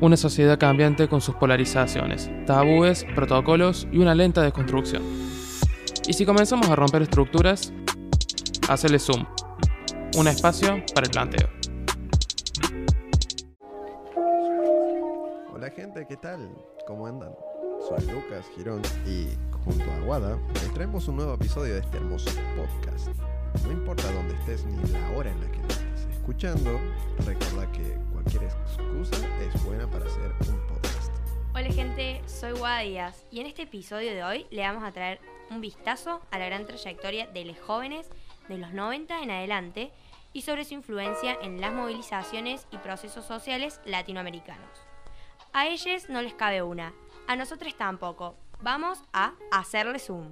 [0.00, 5.02] una sociedad cambiante con sus polarizaciones, tabúes, protocolos y una lenta desconstrucción.
[6.06, 7.72] Y si comenzamos a romper estructuras,
[8.68, 9.26] hacerle zoom,
[10.16, 11.48] un espacio para el planteo.
[15.52, 16.50] Hola gente, ¿qué tal?
[16.86, 17.30] ¿Cómo andan?
[17.86, 19.28] Soy Lucas Girón y
[19.64, 23.08] junto a Aguada les traemos un nuevo episodio de este hermoso podcast.
[23.64, 25.89] No importa dónde estés ni la hora en la que estés
[26.20, 26.78] escuchando,
[27.24, 31.10] recuerda que cualquier excusa es buena para hacer un podcast.
[31.54, 35.18] Hola gente, soy Guada Díaz y en este episodio de hoy le vamos a traer
[35.50, 38.10] un vistazo a la gran trayectoria de los jóvenes
[38.48, 39.92] de los 90 en adelante
[40.34, 44.78] y sobre su influencia en las movilizaciones y procesos sociales latinoamericanos.
[45.54, 46.92] A ellos no les cabe una,
[47.28, 48.36] a nosotros tampoco.
[48.60, 50.28] Vamos a hacerle zoom.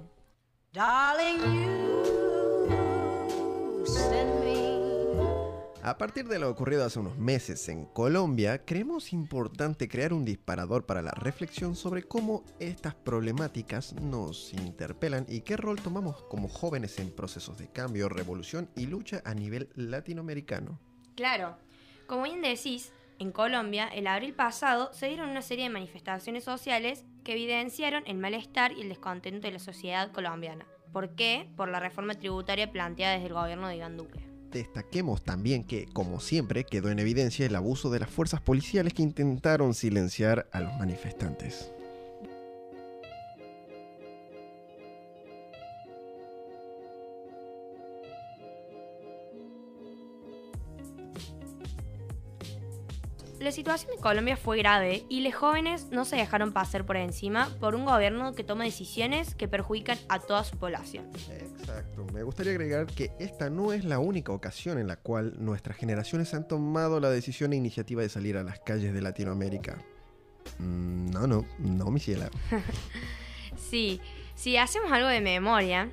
[5.89, 10.85] A partir de lo ocurrido hace unos meses en Colombia, creemos importante crear un disparador
[10.85, 16.99] para la reflexión sobre cómo estas problemáticas nos interpelan y qué rol tomamos como jóvenes
[16.99, 20.79] en procesos de cambio, revolución y lucha a nivel latinoamericano.
[21.15, 21.57] Claro,
[22.05, 27.03] como bien decís, en Colombia, el abril pasado se dieron una serie de manifestaciones sociales
[27.23, 30.67] que evidenciaron el malestar y el descontento de la sociedad colombiana.
[30.93, 31.49] ¿Por qué?
[31.57, 34.28] Por la reforma tributaria planteada desde el gobierno de Iván Duque.
[34.51, 39.03] Destaquemos también que, como siempre, quedó en evidencia el abuso de las fuerzas policiales que
[39.03, 41.71] intentaron silenciar a los manifestantes.
[53.49, 57.49] La situación en Colombia fue grave y los jóvenes no se dejaron pasar por encima
[57.59, 61.09] por un gobierno que toma decisiones que perjudican a toda su población.
[61.31, 62.05] Exacto.
[62.13, 66.31] Me gustaría agregar que esta no es la única ocasión en la cual nuestras generaciones
[66.35, 69.83] han tomado la decisión e iniciativa de salir a las calles de Latinoamérica.
[70.59, 72.29] Mm, no, no, no, mi ciela.
[73.57, 73.99] sí,
[74.35, 75.89] si hacemos algo de memoria,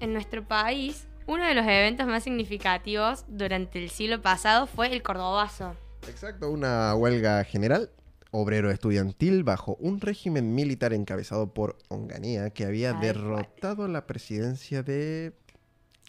[0.00, 5.04] en nuestro país, uno de los eventos más significativos durante el siglo pasado fue el
[5.04, 5.76] Cordobazo.
[6.08, 7.90] Exacto, una huelga general
[8.30, 15.32] obrero estudiantil bajo un régimen militar encabezado por Onganía que había derrotado la presidencia de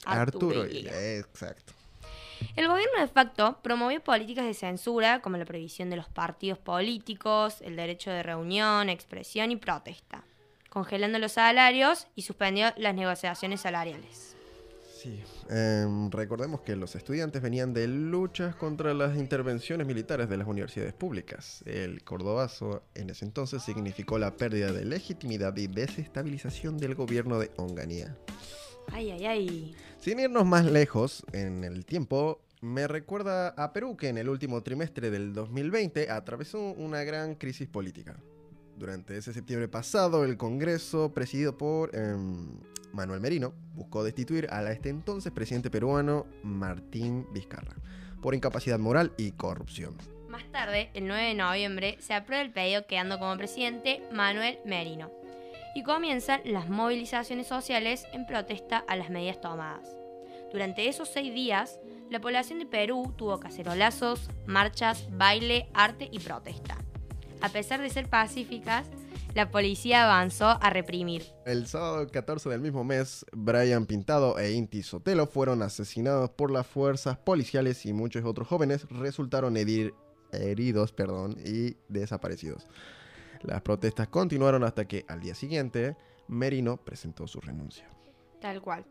[0.05, 0.65] Arturo.
[0.65, 1.73] Exacto.
[2.55, 7.61] El gobierno de facto promovió políticas de censura como la prohibición de los partidos políticos,
[7.61, 10.23] el derecho de reunión, expresión y protesta,
[10.69, 14.26] congelando los salarios y suspendió las negociaciones salariales.
[15.07, 20.47] Sí, em, recordemos que los estudiantes venían de luchas contra las intervenciones militares de las
[20.47, 21.63] universidades públicas.
[21.65, 27.51] El cordobazo en ese entonces significó la pérdida de legitimidad y desestabilización del gobierno de
[27.55, 28.17] Onganía.
[28.91, 29.75] Ay, ay, ay.
[29.99, 34.61] Sin irnos más lejos en el tiempo, me recuerda a Perú que en el último
[34.61, 38.17] trimestre del 2020 atravesó una gran crisis política.
[38.77, 42.59] Durante ese septiembre pasado, el Congreso, presidido por em,
[42.93, 47.75] Manuel Merino, buscó destituir a este entonces presidente peruano Martín Vizcarra
[48.21, 49.97] por incapacidad moral y corrupción.
[50.29, 55.11] Más tarde, el 9 de noviembre, se aprueba el pedido quedando como presidente Manuel Merino
[55.73, 59.89] y comienzan las movilizaciones sociales en protesta a las medidas tomadas.
[60.51, 61.79] Durante esos seis días,
[62.11, 66.76] la población de Perú tuvo cacerolazos, marchas, baile, arte y protesta
[67.41, 68.87] a pesar de ser pacíficas,
[69.35, 71.23] la policía avanzó a reprimir.
[71.45, 76.65] El sábado 14 del mismo mes, Brian Pintado e Inti Sotelo fueron asesinados por las
[76.65, 82.67] fuerzas policiales y muchos otros jóvenes resultaron heridos perdón, y desaparecidos.
[83.43, 85.95] Las protestas continuaron hasta que al día siguiente
[86.27, 87.87] Merino presentó su renuncia.
[88.41, 88.85] Tal cual.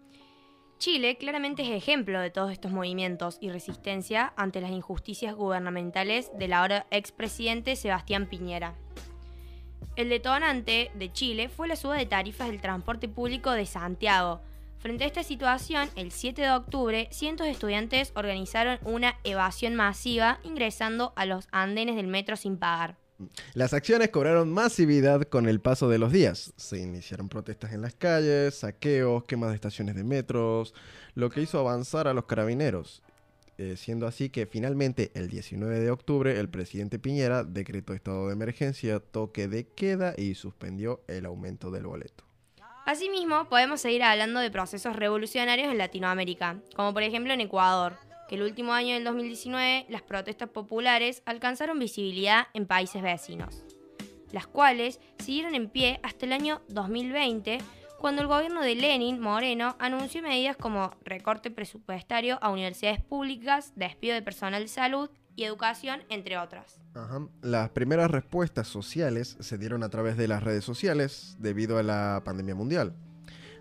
[0.79, 6.53] Chile claramente es ejemplo de todos estos movimientos y resistencia ante las injusticias gubernamentales del
[6.53, 8.75] ahora expresidente Sebastián Piñera.
[9.97, 14.43] El detonante de Chile fue la suba de tarifas del transporte público de Santiago.
[14.79, 20.39] Frente a esta situación, el 7 de octubre, cientos de estudiantes organizaron una evasión masiva
[20.45, 22.99] ingresando a los andenes del metro sin pagar.
[23.55, 26.53] Las acciones cobraron masividad con el paso de los días.
[26.57, 30.75] Se iniciaron protestas en las calles, saqueos, quemas de estaciones de metros,
[31.15, 33.03] lo que hizo avanzar a los carabineros.
[33.59, 38.35] Eh, siendo así que finalmente el 19 de octubre el presidente Piñera decretó estado de
[38.35, 42.25] emergencia, toque de queda y suspendió el aumento del boleto.
[42.85, 47.97] Asimismo, podemos seguir hablando de procesos revolucionarios en Latinoamérica, como por ejemplo en Ecuador,
[48.29, 53.65] que el último año del 2019 las protestas populares alcanzaron visibilidad en países vecinos,
[54.33, 57.59] las cuales siguieron en pie hasta el año 2020,
[57.99, 64.15] cuando el gobierno de Lenin Moreno anunció medidas como recorte presupuestario a universidades públicas, despido
[64.15, 66.81] de personal de salud y educación, entre otras.
[67.43, 72.23] Las primeras respuestas sociales se dieron a través de las redes sociales debido a la
[72.25, 72.97] pandemia mundial.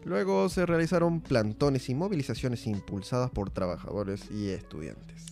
[0.06, 5.26] Luego se realizaron plantones y movilizaciones impulsadas por trabajadores y estudiantes.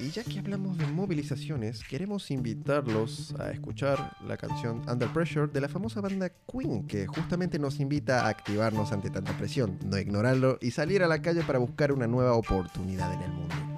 [0.00, 5.60] Y ya que hablamos de movilizaciones, queremos invitarlos a escuchar la canción Under Pressure de
[5.60, 10.58] la famosa banda Queen, que justamente nos invita a activarnos ante tanta presión, no ignorarlo
[10.60, 13.77] y salir a la calle para buscar una nueva oportunidad en el mundo.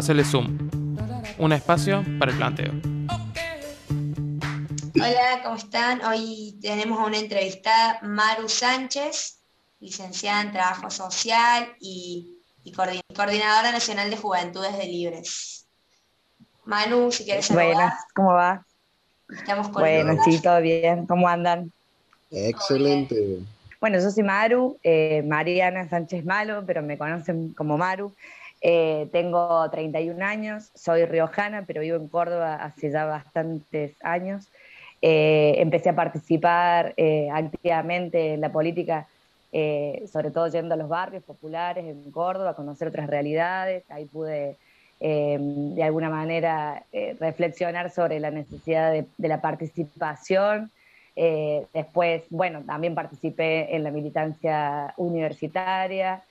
[0.00, 0.56] Hacele zoom.
[1.36, 2.72] Un espacio para el planteo.
[4.94, 6.02] Hola, ¿cómo están?
[6.06, 9.40] Hoy tenemos a una entrevistada, Maru Sánchez,
[9.78, 12.34] licenciada en Trabajo Social y,
[12.74, 15.66] coordinadora nacional de Juventudes de Libres.
[16.64, 17.66] Manu, si quieres saludar.
[17.66, 18.64] Buenas, ¿cómo va?
[19.28, 21.06] Estamos con Bueno, sí, todo bien.
[21.06, 21.70] ¿Cómo andan?
[22.30, 23.40] Excelente.
[23.82, 28.14] Bueno, yo soy Maru, eh, Mariana Sánchez Malo, pero me conocen como Maru.
[28.60, 34.48] Eh, tengo 31 años, soy riojana, pero vivo en Córdoba hace ya bastantes años.
[35.02, 36.94] Eh, empecé a participar
[37.32, 39.06] activamente en la política,
[39.50, 43.84] sobre todo yendo a los barrios populares en Córdoba, a conocer otras realidades.
[43.90, 44.56] Ahí pude,
[45.00, 46.84] de alguna manera,
[47.18, 50.70] reflexionar sobre la necesidad de, la participación
[51.16, 56.22] eh, después, bueno, también participé en la militancia universitaria,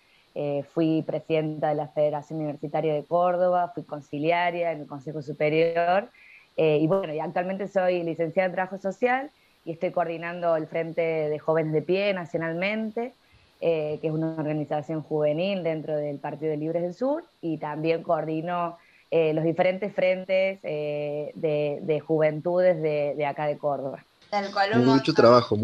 [0.41, 6.07] eh, fui presidenta de la Federación Universitaria de Córdoba, fui conciliaria en el Consejo Superior
[6.56, 9.31] eh, y bueno, y actualmente soy licenciada en Trabajo Social
[9.65, 13.12] y estoy coordinando el Frente de Jóvenes de Pie nacionalmente,
[13.59, 18.77] que es una organización juvenil dentro del Partido de Libres del Sur y también coordino
[19.12, 24.06] los diferentes frentes de, juventudes de acá de Córdoba.
[24.29, 25.57] Tal cual un mucho trabajo.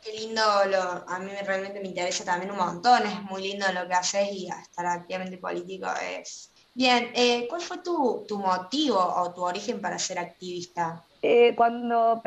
[0.00, 3.94] Qué lindo, a mí realmente me interesa también un montón, es muy lindo lo que
[3.94, 5.88] haces y estar activamente político
[6.18, 6.50] es...
[6.74, 11.02] Bien, eh, ¿cuál fue tu, motivo o tu origen para ser activista?
[11.20, 12.22] Eh, cuando,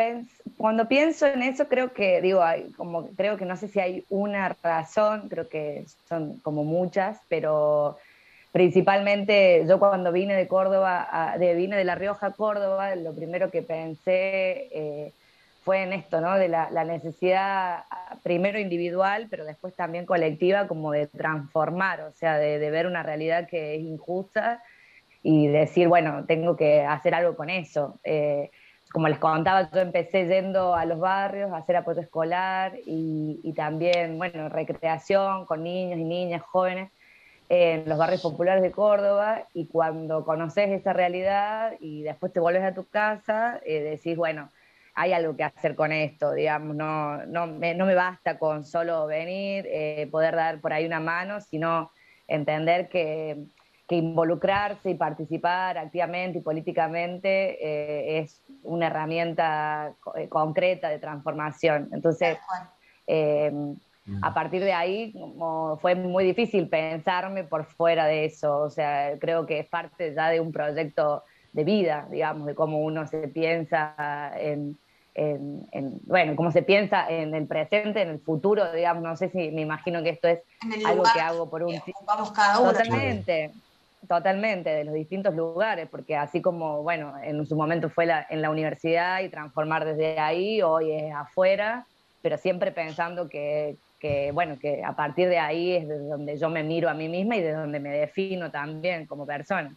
[0.58, 4.06] cuando pienso en eso, creo que, digo, hay, como, creo que no sé si hay
[4.10, 7.98] una razón, creo que son como muchas, pero
[8.52, 13.50] principalmente yo cuando vine de Córdoba, de, vine de La Rioja a Córdoba, lo primero
[13.50, 14.68] que pensé...
[14.72, 15.14] Eh,
[15.66, 16.38] fue en esto, ¿no?
[16.38, 22.38] De la, necesidad ah, primero individual, pero después también colectiva, como de transformar, o sea,
[22.38, 24.62] de, ver una realidad que es injusta
[25.24, 28.00] y decir, bueno, tengo que hacer algo con eso.
[28.04, 28.52] Eh,
[28.92, 34.20] como les contaba, yo empecé yendo a los barrios a hacer apoyo escolar y, también,
[34.20, 36.92] bueno, recreación con niños y niñas jóvenes
[37.50, 42.64] en los barrios populares de Córdoba y cuando conoces esa realidad y después te vuelves
[42.64, 44.52] a tu casa, eh, decís, bueno,
[44.96, 49.06] hay algo que hacer con esto, digamos, no, no, me, no me basta con solo
[49.08, 51.92] venir, eh, poder dar por ahí una mano, sino
[52.30, 53.44] entender que,
[53.90, 61.90] que involucrarse y participar activamente y políticamente eh, es una herramienta eh, concreta de transformación.
[61.92, 62.38] Entonces,
[64.22, 69.20] a partir de ahí como fue muy difícil pensarme por fuera de eso, o sea,
[69.20, 73.28] creo que es parte ya de un proyecto de vida, digamos, de cómo uno se
[73.28, 74.78] piensa en,
[75.16, 79.50] en, bueno, cómo se piensa en el presente, en el futuro, digamos, no sé si
[79.52, 80.40] me imagino que esto es
[80.86, 82.74] algo que hago por un vamos cada uno.
[82.74, 83.52] Totalmente,
[84.08, 88.42] totalmente, de los distintos lugares, porque así como, bueno, en su momento fue la, en
[88.42, 91.88] la universidad y transformar desde ahí, hoy es afuera,
[92.22, 96.50] pero siempre pensando que, que, bueno, que a partir de ahí es de donde yo
[96.50, 99.74] me miro a mí misma y de donde me defino también como persona.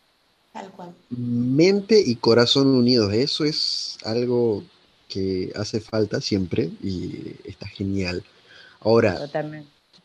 [0.52, 0.94] Tal cual.
[1.10, 4.64] Mente y corazón unidos, eso es algo
[5.08, 8.22] que hace falta siempre y está genial.
[8.80, 9.18] Ahora,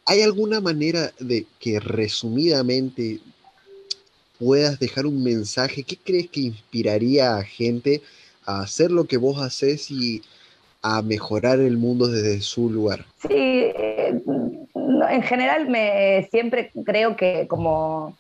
[0.05, 3.19] ¿hay alguna manera de que resumidamente
[4.39, 8.01] puedas dejar un mensaje, ¿qué crees que inspiraría a gente
[8.45, 10.21] a hacer lo que vos haces y
[10.81, 13.05] a mejorar el mundo desde su lugar?
[13.21, 14.21] Sí, eh,
[15.09, 18.17] en general me siempre creo que como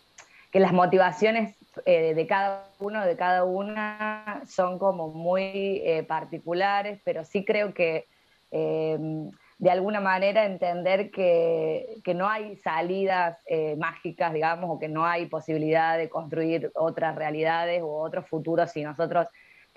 [0.51, 6.99] que las motivaciones eh, de cada uno, de cada una, son como muy eh, particulares,
[7.03, 8.07] pero sí creo que
[8.51, 13.39] de alguna manera entender que, que no hay salidas
[13.77, 18.83] mágicas, digamos, o que no hay posibilidad de construir otras realidades o otros futuros si
[18.83, 19.25] nosotros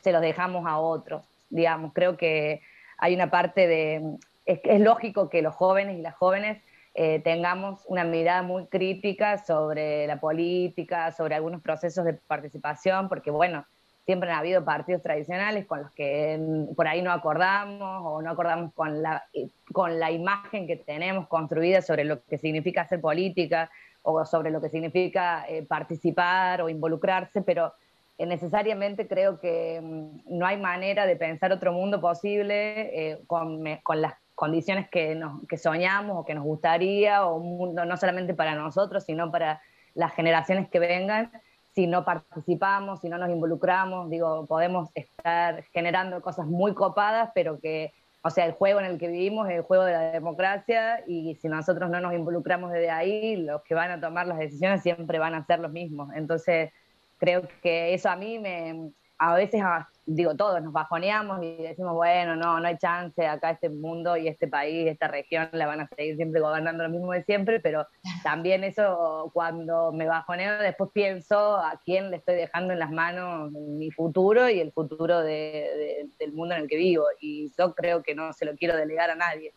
[0.03, 1.95] se los dejamos a otros, digamos.
[1.95, 2.61] Creo que
[2.99, 6.63] hay una parte de, es lógico que los jóvenes y las jóvenes
[6.99, 13.31] eh, tengamos una mirada muy crítica sobre la política, sobre algunos procesos de participación, porque
[13.31, 13.67] bueno,
[14.07, 16.41] siempre han habido partidos tradicionales con los que
[16.75, 19.25] por ahí no acordamos o no acordamos con la,
[19.73, 24.63] con la imagen que tenemos construida sobre lo que significa hacer política o sobre lo
[24.63, 27.75] que significa eh, participar o involucrarse, pero
[28.19, 34.01] necesariamente creo que mm, no hay manera de pensar otro mundo posible eh, con, con,
[34.01, 38.35] las condiciones que, nos, que soñamos o que nos gustaría, o un mundo no solamente
[38.35, 39.61] para nosotros, sino para
[39.95, 41.33] las generaciones que vengan,
[41.75, 47.59] si no participamos, si no nos involucramos, digo, podemos estar generando cosas muy copadas, pero
[47.59, 51.03] que, o sea, el juego en el que vivimos es el juego de la democracia
[51.07, 54.83] y si nosotros no nos involucramos desde ahí, los que van a tomar las decisiones
[54.83, 56.11] siempre van a ser los mismos.
[56.15, 56.73] Entonces,
[57.19, 59.63] creo que eso a mí me, a veces,
[60.07, 64.29] digo, todos nos bajoneamos y decimos, bueno, no, no hay chance, acá este mundo y
[64.29, 67.87] este país, esta región la van a seguir siempre gobernando lo mismo de siempre, pero
[68.23, 73.51] también eso cuando me bajoneo después pienso a quién le estoy dejando en las manos
[73.51, 78.03] mi futuro y el futuro de, del mundo en el que vivo, y yo creo
[78.03, 79.53] que no se lo quiero delegar a nadie.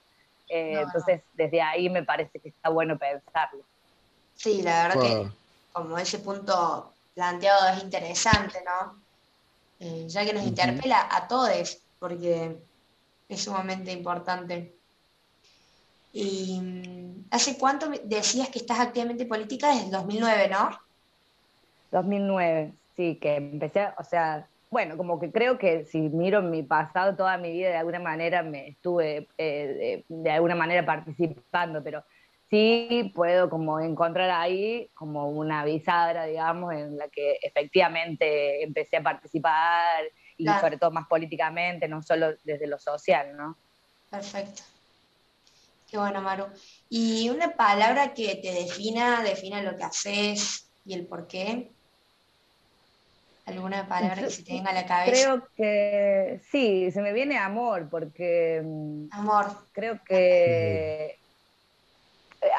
[0.50, 3.64] Eh, entonces, desde ahí me parece que está bueno pensarlo.
[4.34, 5.32] Sí, la verdad que
[5.72, 9.09] como ese punto planteado es interesante, ¿no?
[9.80, 12.58] Eh, ya que nos interpela a todos, porque
[13.30, 14.76] es sumamente importante.
[16.12, 19.70] ¿Y mm, hace cuánto decías que estás activamente política?
[19.70, 20.70] Desde el 2009, ¿no?
[21.92, 27.16] 2009, sí, que empecé, o sea, bueno, como que creo que si miro mi pasado,
[27.16, 32.04] toda mi vida de alguna manera me estuve eh, de, alguna manera participando, pero
[32.50, 39.04] sí puedo como encontrar ahí como una bisagra, digamos, en la que efectivamente empecé a
[39.04, 40.04] participar
[40.38, 43.58] y sobre todo más políticamente, no solo desde lo social, ¿no?
[44.10, 44.64] Perfecto.
[45.90, 46.46] Qué bueno, Maru.
[46.90, 51.72] ¿Y una palabra que te defina, defina lo que haces y el por qué?
[53.46, 55.12] ¿Alguna palabra que se te venga a la cabeza?
[55.12, 58.62] Creo que sí, se me viene amor, porque...
[58.64, 59.48] Mm, amor.
[59.72, 61.20] Creo que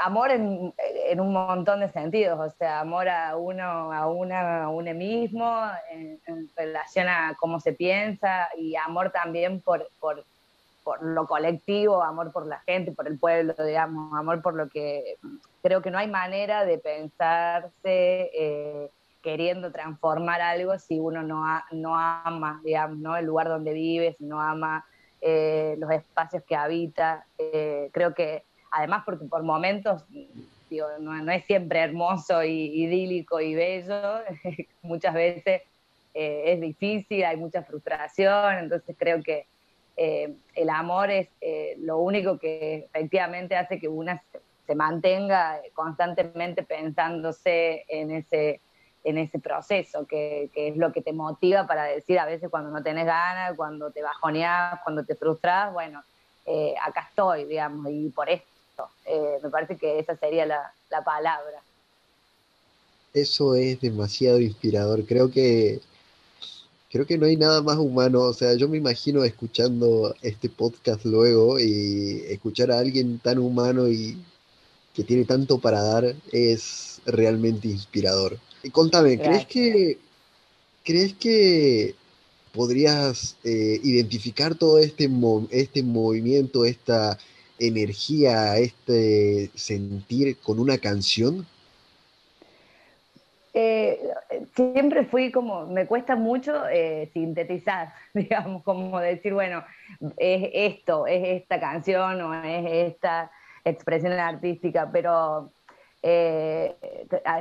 [0.02, 0.72] amor en,
[1.20, 6.20] un montón de sentidos, o sea, amor a uno, a una, a uno mismo, en,
[6.56, 10.24] relación a cómo se piensa, y amor también por, por,
[11.02, 15.16] lo colectivo, amor por la gente, por el pueblo, digamos, amor por lo que
[15.62, 18.90] creo que no hay manera de pensarse eh,
[19.22, 23.16] queriendo transformar algo si uno no, no ama, digamos, ¿no?
[23.16, 24.84] el lugar donde vive, si no ama
[25.20, 27.26] eh, los espacios que habita.
[27.38, 30.04] Eh, creo que además porque por momentos
[31.00, 34.20] no, es siempre hermoso y idílico y bello,
[34.82, 35.62] muchas veces
[36.14, 39.46] eh, es difícil, hay mucha frustración, entonces creo que
[39.96, 44.22] eh, el amor es eh, lo único que efectivamente hace que una
[44.66, 48.60] se mantenga constantemente pensándose en ese,
[49.02, 52.80] en ese proceso, que, es lo que te motiva para decir a veces cuando no
[52.80, 56.04] tenés ganas, cuando te bajoneás, cuando te frustras, bueno,
[56.86, 58.59] acá estoy, digamos, y por esto
[59.06, 60.72] eh, me parece que esa sería la,
[61.04, 61.62] palabra.
[63.14, 65.04] Eso es demasiado inspirador.
[65.04, 65.80] Creo que
[66.90, 68.22] creo que no hay nada más humano.
[68.22, 73.88] O sea, yo me imagino escuchando este podcast luego y escuchar a alguien tan humano
[73.88, 74.16] y
[74.94, 78.38] que tiene tanto para dar es realmente inspirador.
[78.62, 79.98] Y contame, ¿crees que
[80.84, 81.94] crees que
[82.52, 85.08] podrías eh, identificar todo este,
[85.50, 87.18] este movimiento, esta
[87.60, 91.46] energía, este sentir con una canción?
[93.52, 94.00] Eh,
[94.54, 99.64] siempre fui como, me cuesta mucho eh, sintetizar, digamos, como decir, bueno,
[100.16, 103.30] es esto, es esta canción o es esta
[103.64, 105.52] expresión artística, pero
[106.02, 106.76] eh,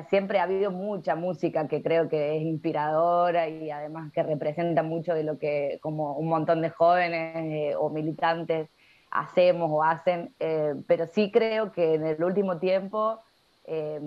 [0.09, 5.13] siempre ha habido mucha música que creo que es inspiradora y además que representa mucho
[5.13, 8.67] de lo que como un montón de jóvenes o militantes
[9.11, 13.19] hacemos o hacen, eh, pero sí creo que en el último tiempo,
[13.65, 13.99] eh,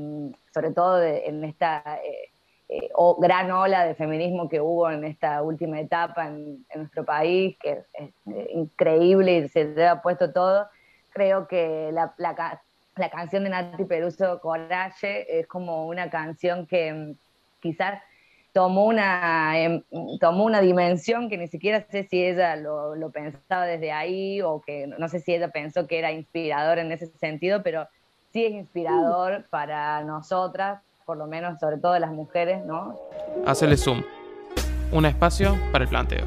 [0.53, 2.33] sobre todo en esta, eh,
[2.75, 7.57] eh, o gran ola de feminismo que hubo en esta última etapa en, nuestro país,
[7.59, 8.11] que es,
[8.55, 10.69] increíble y se te ha puesto todo,
[11.11, 17.15] creo que la, la, canción de Nati Peruso, Coraje, es como una canción que mm,
[17.61, 18.01] quizás
[18.53, 19.83] tomó una, em,
[20.21, 24.61] tomó una dimensión que ni siquiera sé si ella lo, lo, pensaba desde ahí o
[24.61, 27.89] que no sé si ella pensó que era inspirador en ese sentido, pero
[28.33, 32.99] sí es inspirador para nosotras por lo menos sobre todo las mujeres, ¿no?
[33.47, 34.03] Hacele zoom.
[34.93, 36.25] Un espacio para el planteo.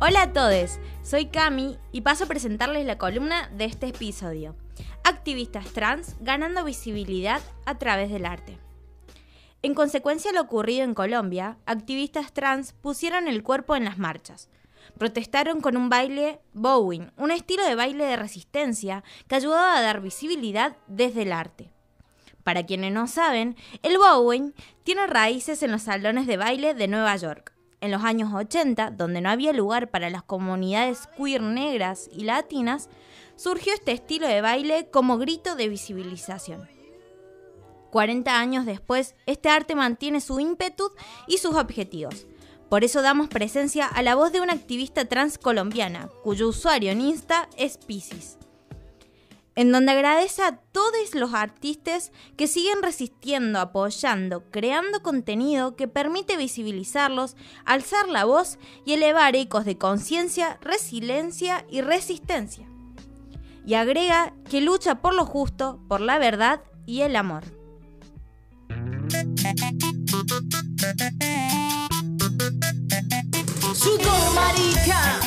[0.00, 4.56] Hola a todos, soy Cami y paso a presentarles la columna de este episodio.
[5.04, 8.58] Activistas trans ganando visibilidad a través del arte.
[9.64, 14.48] En consecuencia de lo ocurrido en Colombia, activistas trans pusieron el cuerpo en las marchas.
[14.98, 20.00] Protestaron con un baile bowing, un estilo de baile de resistencia que ayudaba a dar
[20.00, 21.70] visibilidad desde el arte.
[22.42, 24.50] Para quienes no saben, el bowling
[24.82, 27.54] tiene raíces en los salones de baile de Nueva York.
[27.80, 32.90] En los años 80, donde no había lugar para las comunidades queer negras y latinas,
[33.36, 36.81] surgió este estilo de baile como grito de visibilización.
[37.92, 40.90] 40 años después, este arte mantiene su ímpetu
[41.28, 42.26] y sus objetivos.
[42.68, 47.02] Por eso damos presencia a la voz de una activista trans colombiana, cuyo usuario en
[47.02, 48.38] Insta es Pisces
[49.54, 56.36] en donde agradece a todos los artistas que siguen resistiendo, apoyando, creando contenido que permite
[56.36, 62.66] visibilizarlos, alzar la voz y elevar ecos de conciencia, resiliencia y resistencia.
[63.66, 67.61] Y agrega que lucha por lo justo, por la verdad y el amor.
[74.34, 75.20] Marica.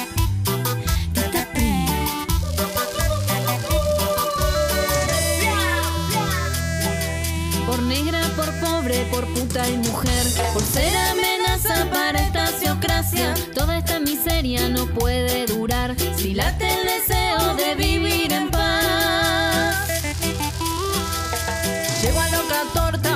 [9.12, 13.34] por puta y mujer, por ser amenaza para esta teocracia.
[13.54, 19.05] Toda esta miseria no puede durar si late el deseo de vivir en paz.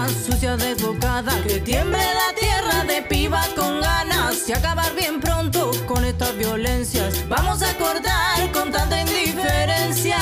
[0.10, 6.06] Sucia desbocada, que tiemble la tierra de piba con ganas y acabar bien pronto con
[6.06, 7.28] estas violencias.
[7.28, 10.18] Vamos a cortar con tanta indiferencia.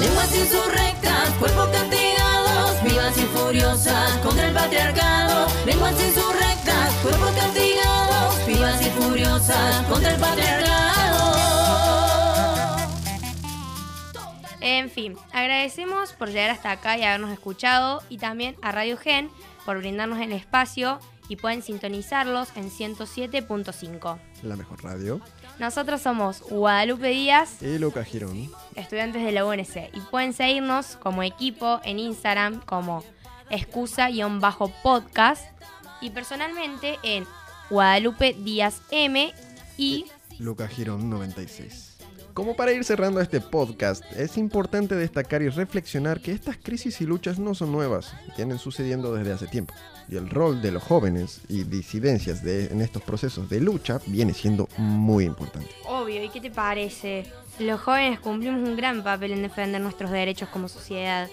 [0.00, 2.14] Lenguas insurrectas, cuerpo castigado
[2.84, 10.20] vivas y furiosas contra el patriarcado, lenguas insurrectas, cuerpos castigados, vivas y furiosas contra el
[10.20, 10.63] patriarcado.
[14.76, 19.30] En fin, agradecemos por llegar hasta acá y habernos escuchado y también a Radio Gen
[19.64, 24.18] por brindarnos el espacio y pueden sintonizarlos en 107.5.
[24.42, 25.20] La mejor radio.
[25.60, 31.22] Nosotros somos Guadalupe Díaz y Lucas Girón, estudiantes de la UNC, y pueden seguirnos como
[31.22, 33.04] equipo en Instagram como
[33.50, 35.44] excusa-podcast
[36.00, 37.28] y personalmente en
[37.70, 39.32] Guadalupe Díaz M
[39.78, 40.06] y
[40.40, 41.93] Lucas Girón 96.
[42.34, 47.06] Como para ir cerrando este podcast, es importante destacar y reflexionar que estas crisis y
[47.06, 49.72] luchas no son nuevas, vienen sucediendo desde hace tiempo.
[50.08, 54.68] Y el rol de los jóvenes y disidencias en estos procesos de lucha viene siendo
[54.76, 55.70] muy importante.
[55.86, 57.24] Obvio, ¿y qué te parece?
[57.60, 61.30] Los jóvenes cumplimos un gran papel en defender nuestros derechos como sociedad.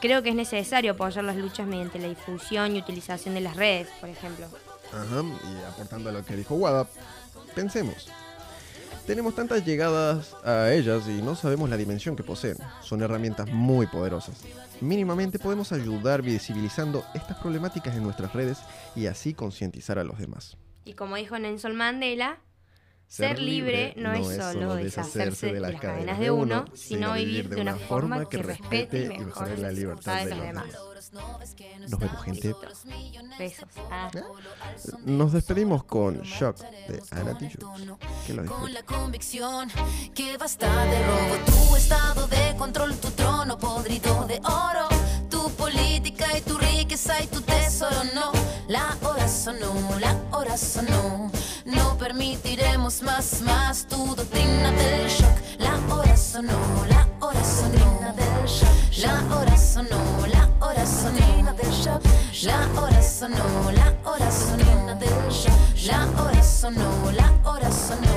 [0.00, 3.88] Creo que es necesario apoyar las luchas mediante la difusión y utilización de las redes,
[4.00, 4.46] por ejemplo.
[4.92, 6.86] Ajá, y aportando a lo que dijo Wada,
[7.56, 8.08] pensemos,
[9.06, 12.56] tenemos tantas llegadas a ellas y no sabemos la dimensión que poseen.
[12.82, 14.42] Son herramientas muy poderosas.
[14.80, 18.58] Mínimamente podemos ayudar visibilizando estas problemáticas en nuestras redes
[18.96, 20.56] y así concientizar a los demás.
[20.84, 22.38] Y como dijo Nelson Mandela,
[23.08, 27.76] ser libre no, es solo deshacerse de las cadenas de uno, sino vivir de una
[27.76, 30.66] forma que respete y mejore la libertad de los demás.
[31.88, 32.54] Nos vemos, gente.
[33.38, 33.68] Besos.
[33.90, 34.10] Ah.
[35.04, 37.38] Nos despedimos con Shock de Ana
[38.26, 39.70] Que lo Con la convicción
[40.14, 41.44] que basta de robo.
[41.46, 44.88] Tu estado de control, tu trono podrido de oro.
[45.30, 48.02] Tu política y tu riqueza y tu tesoro.
[48.14, 48.32] No,
[48.68, 51.30] la hora sonó, la hora sonó.
[51.64, 55.36] No permitiremos más, más tu doctrina del shock.
[55.58, 56.52] La hora sonó,
[56.88, 57.76] la hora sonó.
[58.98, 62.02] La hora sonó, la hora sonó del shock.
[62.42, 65.86] La hora sonó, la hora sonó del shock.
[65.86, 68.12] La hora sonó, la hora sonó.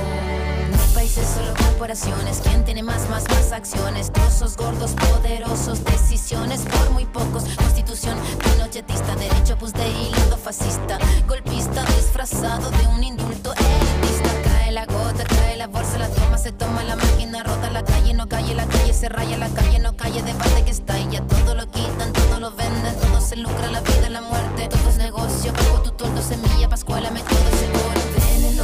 [0.70, 4.12] Mi países solo ¿Quién tiene más, más, más acciones?
[4.12, 7.44] Trozos gordos, poderosos, decisiones por muy pocos.
[7.56, 10.98] Constitución pinochetista, derecho pues de hilando fascista.
[11.26, 14.28] Golpista disfrazado de un indulto elitista.
[14.44, 18.12] Cae la gota, cae la bolsa, la toma, se toma la máquina, rota la calle,
[18.12, 21.54] no calle, la calle se raya, la calle no calle, debate que está ya Todo
[21.54, 24.68] lo quitan, todo lo venden, todo se lucra, la vida, la muerte.
[24.68, 27.99] Todo es negocio, bajo tu toldo, semilla, pascuala, me todo se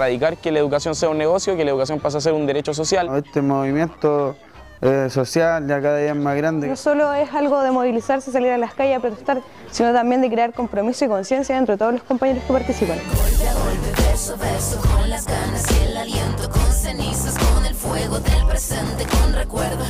[0.00, 2.72] erradicar que la educación sea un negocio, que la educación pase a ser un derecho
[2.72, 3.10] social.
[3.16, 4.36] Este movimiento
[4.80, 6.68] eh, social ya cada día es más grande.
[6.68, 10.30] No solo es algo de movilizarse, salir a las calles a protestar, sino también de
[10.30, 12.98] crear compromiso y conciencia entre todos los compañeros que participan.
[12.98, 17.66] Golpe a golpe, verso a verso, con las ganas y el aliento, con cenizas, con
[17.66, 19.84] el fuego del presente, con recuerdo,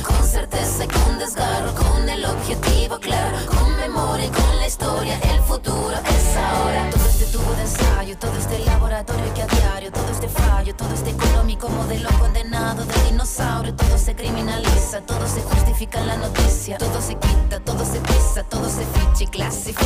[16.11, 19.85] la noticia, todo se quita, todo se pisa, todo se ficha y clasifica,